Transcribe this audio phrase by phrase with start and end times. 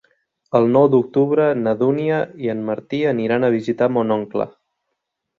[0.59, 4.49] El nou d'octubre na Dúnia i en Martí aniran a visitar mon oncle.